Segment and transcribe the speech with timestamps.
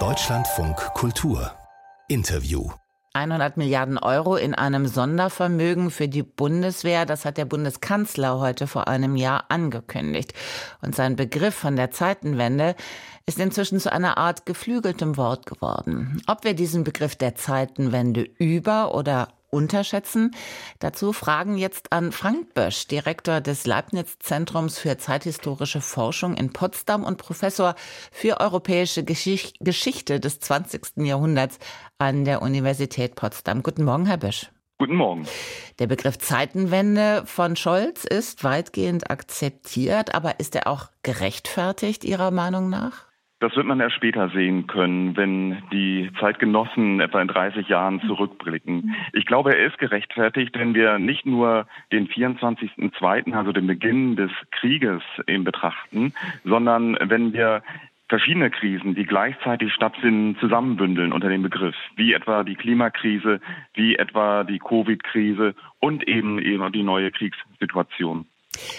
[0.00, 1.52] Deutschlandfunk Kultur
[2.08, 2.68] Interview
[3.12, 8.88] 100 Milliarden Euro in einem Sondervermögen für die Bundeswehr, das hat der Bundeskanzler heute vor
[8.88, 10.34] einem Jahr angekündigt.
[10.82, 12.74] Und sein Begriff von der Zeitenwende
[13.26, 16.20] ist inzwischen zu einer Art geflügeltem Wort geworden.
[16.26, 20.32] Ob wir diesen Begriff der Zeitenwende über oder unterschätzen?
[20.80, 27.16] Dazu Fragen jetzt an Frank Bösch, Direktor des Leibniz-Zentrums für zeithistorische Forschung in Potsdam und
[27.16, 27.74] Professor
[28.12, 30.96] für europäische Geschicht Geschichte des 20.
[30.96, 31.58] Jahrhunderts
[31.98, 33.62] an der Universität Potsdam.
[33.62, 34.50] Guten Morgen, Herr Bösch.
[34.76, 35.24] Guten Morgen.
[35.78, 42.70] Der Begriff Zeitenwende von Scholz ist weitgehend akzeptiert, aber ist er auch gerechtfertigt Ihrer Meinung
[42.70, 43.06] nach?
[43.44, 48.94] Das wird man erst später sehen können, wenn die Zeitgenossen etwa in 30 Jahren zurückblicken.
[49.12, 54.30] Ich glaube, er ist gerechtfertigt, wenn wir nicht nur den 24.02., also den Beginn des
[54.50, 57.62] Krieges eben betrachten, sondern wenn wir
[58.08, 63.42] verschiedene Krisen, die gleichzeitig stattfinden, zusammenbündeln unter dem Begriff, wie etwa die Klimakrise,
[63.74, 68.24] wie etwa die Covid-Krise und eben eben die neue Kriegssituation.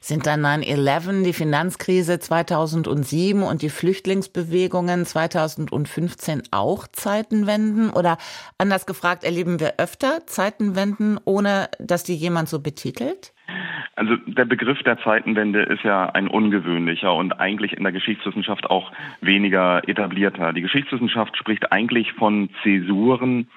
[0.00, 7.90] Sind dann 9-11, die Finanzkrise 2007 und die Flüchtlingsbewegungen 2015 auch Zeitenwenden?
[7.90, 8.18] Oder
[8.58, 13.32] anders gefragt, erleben wir öfter Zeitenwenden, ohne dass die jemand so betitelt?
[13.94, 18.92] Also der Begriff der Zeitenwende ist ja ein ungewöhnlicher und eigentlich in der Geschichtswissenschaft auch
[19.20, 20.52] weniger etablierter.
[20.52, 23.48] Die Geschichtswissenschaft spricht eigentlich von Zäsuren.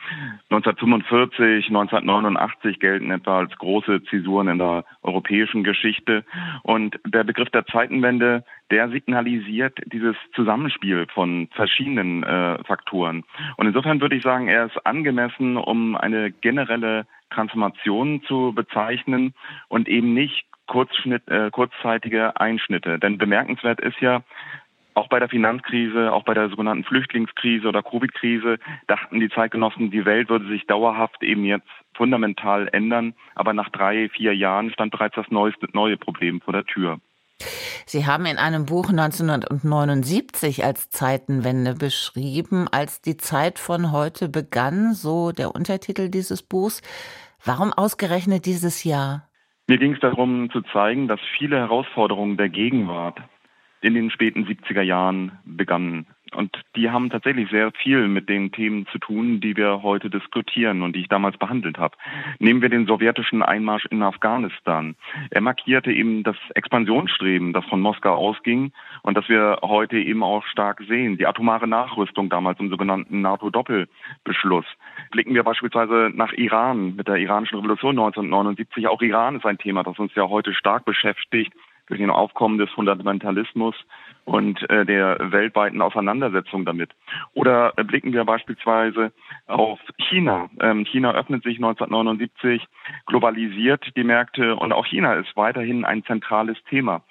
[0.50, 6.24] 1945, 1989 gelten etwa als große Zäsuren in der europäischen Geschichte.
[6.64, 13.24] Und der Begriff der Zeitenwende, der signalisiert dieses Zusammenspiel von verschiedenen äh, Faktoren.
[13.58, 19.34] Und insofern würde ich sagen, er ist angemessen, um eine generelle Transformationen zu bezeichnen
[19.68, 23.00] und eben nicht Kurzschnitt, äh, kurzzeitige Einschnitte.
[23.00, 24.24] Denn bemerkenswert ist ja,
[25.00, 30.04] auch bei der Finanzkrise, auch bei der sogenannten Flüchtlingskrise oder Covid-Krise dachten die Zeitgenossen, die
[30.04, 33.14] Welt würde sich dauerhaft eben jetzt fundamental ändern.
[33.34, 37.00] Aber nach drei, vier Jahren stand bereits das neueste, neue Problem vor der Tür.
[37.86, 44.94] Sie haben in einem Buch 1979 als Zeitenwende beschrieben, als die Zeit von heute begann,
[44.94, 46.82] so der Untertitel dieses Buchs.
[47.44, 49.30] Warum ausgerechnet dieses Jahr?
[49.68, 53.20] Mir ging es darum zu zeigen, dass viele Herausforderungen der Gegenwart
[53.82, 56.08] in den späten 70er Jahren begannen.
[56.36, 60.82] Und die haben tatsächlich sehr viel mit den Themen zu tun, die wir heute diskutieren
[60.82, 61.98] und die ich damals behandelt habe.
[62.40, 64.96] Nehmen wir den sowjetischen Einmarsch in Afghanistan.
[65.32, 70.46] Er markierte eben das Expansionsstreben, das von Moskau ausging und das wir heute eben auch
[70.46, 71.18] stark sehen.
[71.18, 74.66] Die atomare Nachrüstung damals im sogenannten NATO-Doppelbeschluss.
[75.12, 78.88] Blicken wir beispielsweise nach Iran mit der iranischen Revolution 1979.
[78.88, 81.54] Auch Iran ist ein Thema, das uns ja heute stark beschäftigt
[81.90, 83.76] durch den Aufkommen des Fundamentalismus
[84.26, 86.92] und äh, der weltweiten Auseinandersetzung damit.
[87.34, 89.12] Oder äh, blicken wir beispielsweise
[89.48, 90.50] auf China.
[90.62, 92.68] Ähm, China öffnet sich 1979,
[93.08, 97.02] globalisiert die Märkte und auch China ist weiterhin ein zentrales Thema.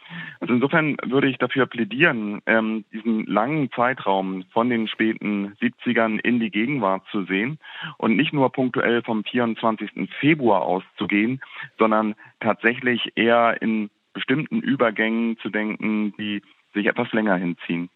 [0.41, 6.39] Also insofern würde ich dafür plädieren, ähm, diesen langen Zeitraum von den späten 70ern in
[6.39, 7.59] die Gegenwart zu sehen
[7.97, 10.09] und nicht nur punktuell vom 24.
[10.21, 11.41] Februar auszugehen,
[11.79, 16.43] sondern tatsächlich eher in bestimmten Übergängen zu denken, die
[16.75, 17.89] sich etwas länger hinziehen.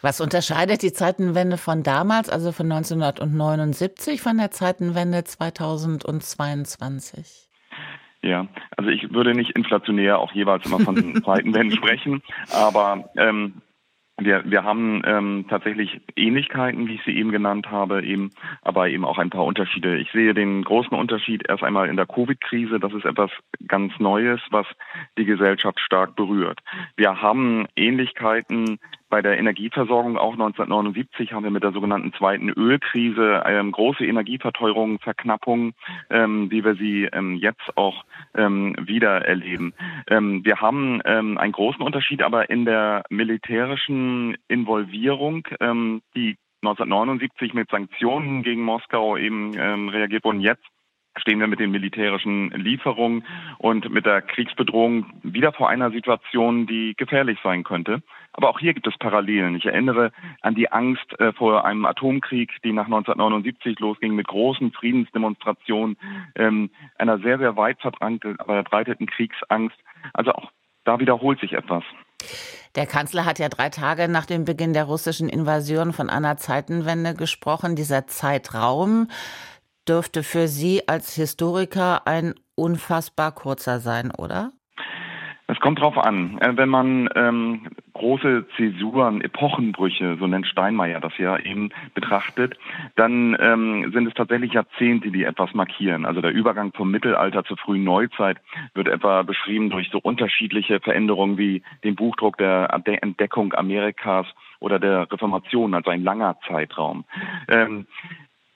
[0.00, 7.48] Was unterscheidet die Zeitenwende von damals, also von 1979, von der Zeitenwende 2022?
[8.22, 13.62] Ja, also ich würde nicht inflationär auch jeweils immer von Zeitenwenden sprechen, aber ähm,
[14.20, 18.30] wir, wir haben ähm, tatsächlich Ähnlichkeiten, wie ich sie eben genannt habe, eben,
[18.62, 19.96] aber eben auch ein paar Unterschiede.
[19.96, 22.78] Ich sehe den großen Unterschied erst einmal in der Covid-Krise.
[22.78, 23.30] Das ist etwas
[23.66, 24.66] ganz Neues, was
[25.18, 26.60] die Gesellschaft stark berührt.
[26.96, 28.78] Wir haben Ähnlichkeiten
[29.12, 35.00] bei der Energieversorgung auch 1979 haben wir mit der sogenannten zweiten Ölkrise ähm, große Energieverteuerung,
[35.00, 35.74] Verknappung,
[36.08, 39.74] ähm, wie wir sie ähm, jetzt auch ähm, wieder erleben.
[40.08, 45.46] Ähm, wir haben ähm, einen großen Unterschied aber in der militärischen Involvierung,
[46.16, 50.40] die 1979 mit Sanktionen gegen Moskau eben reagiert wurden.
[50.40, 50.64] Jetzt
[51.16, 53.24] stehen wir mit den militärischen Lieferungen
[53.58, 58.02] und mit der Kriegsbedrohung wieder vor einer Situation, die gefährlich sein könnte.
[58.32, 59.56] Aber auch hier gibt es Parallelen.
[59.56, 64.72] Ich erinnere an die Angst äh, vor einem Atomkrieg, die nach 1979 losging mit großen
[64.72, 65.96] Friedensdemonstrationen,
[66.36, 69.76] ähm, einer sehr, sehr weit verbreiteten Kriegsangst.
[70.14, 70.50] Also auch
[70.84, 71.84] da wiederholt sich etwas.
[72.74, 77.14] Der Kanzler hat ja drei Tage nach dem Beginn der russischen Invasion von einer Zeitenwende
[77.14, 77.76] gesprochen.
[77.76, 79.08] Dieser Zeitraum
[79.88, 84.52] dürfte für Sie als Historiker ein unfassbar kurzer sein, oder?
[85.48, 86.38] Es kommt drauf an.
[86.38, 92.56] Äh, wenn man ähm, große Zäsuren, Epochenbrüche, so nennt Steinmeier das ja eben betrachtet,
[92.96, 96.06] dann ähm, sind es tatsächlich Jahrzehnte, die etwas markieren.
[96.06, 98.38] Also der Übergang vom Mittelalter zur frühen Neuzeit
[98.72, 104.26] wird etwa beschrieben durch so unterschiedliche Veränderungen wie den Buchdruck der Entdeckung Amerikas
[104.62, 107.04] oder der Reformation, also ein langer Zeitraum.
[107.48, 107.86] Ähm,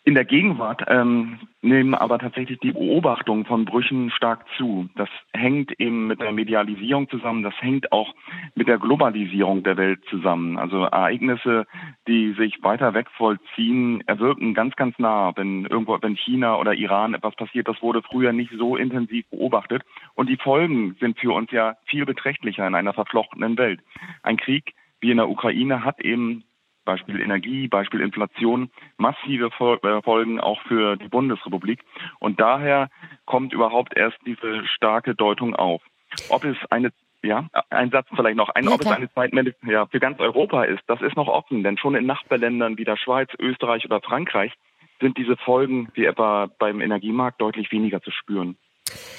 [0.06, 4.88] in der Gegenwart ähm, nehmen aber tatsächlich die Beobachtungen von Brüchen stark zu.
[4.94, 8.14] Das hängt eben mit der Medialisierung zusammen, das hängt auch
[8.54, 10.58] mit der Globalisierung der Welt zusammen.
[10.58, 11.66] Also Ereignisse,
[12.06, 15.32] die sich weiter weg vollziehen, erwirken ganz, ganz nah.
[15.34, 19.82] Wenn irgendwo, wenn China oder Iran etwas passiert, das wurde früher nicht so intensiv beobachtet.
[20.14, 23.80] Und die Folgen sind für uns ja viel beträchtlicher in einer verflochtenen Welt.
[24.22, 26.44] Ein Krieg wie in der Ukraine hat eben
[26.86, 31.80] Beispiel Energie, Beispiel Inflation, massive äh, Folgen auch für die Bundesrepublik.
[32.18, 32.88] Und daher
[33.26, 35.82] kommt überhaupt erst diese starke Deutung auf.
[36.30, 36.92] Ob es eine
[37.22, 38.50] ja, ein Satz vielleicht noch.
[38.50, 41.76] Ein, ob es eine Zeitwende ja, für ganz Europa ist, das ist noch offen, denn
[41.76, 44.52] schon in Nachbarländern wie der Schweiz, Österreich oder Frankreich
[45.00, 48.56] sind diese Folgen wie etwa beim Energiemarkt deutlich weniger zu spüren.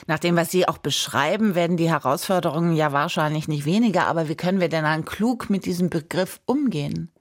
[0.07, 4.35] Nach dem, was Sie auch beschreiben, werden die Herausforderungen ja wahrscheinlich nicht weniger, aber wie
[4.35, 7.11] können wir denn dann klug mit diesem Begriff umgehen?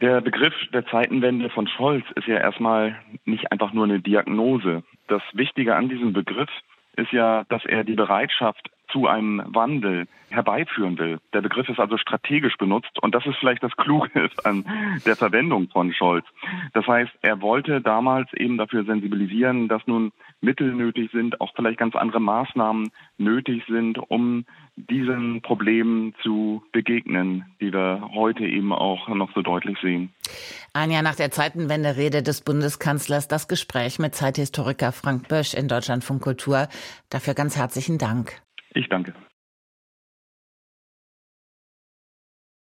[0.00, 4.82] Der Begriff der Zeitenwende von Scholz ist ja erstmal nicht einfach nur eine Diagnose.
[5.08, 6.48] Das Wichtige an diesem Begriff
[6.96, 11.20] ist ja, dass er die Bereitschaft zu einem Wandel herbeiführen will.
[11.32, 14.64] Der Begriff ist also strategisch benutzt und das ist vielleicht das Kluge an
[15.04, 16.24] der Verwendung von Scholz.
[16.72, 21.78] Das heißt, er wollte damals eben dafür sensibilisieren, dass nun Mittel nötig sind, auch vielleicht
[21.78, 24.44] ganz andere Maßnahmen nötig sind, um
[24.76, 30.12] diesen Problemen zu begegnen, die wir heute eben auch noch so deutlich sehen.
[30.72, 36.22] Ein Jahr nach der Zeitenwende-Rede des Bundeskanzlers das Gespräch mit Zeithistoriker Frank Bösch in Deutschlandfunk
[36.22, 36.68] Kultur.
[37.10, 38.40] Dafür ganz herzlichen Dank.
[38.72, 39.14] Ich danke.